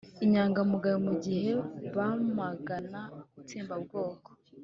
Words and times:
inyangamugayo 0.25 0.97
mu 1.07 1.13
gihe 1.23 1.51
bamagana 1.95 3.01
itsembabwoko 3.41 4.29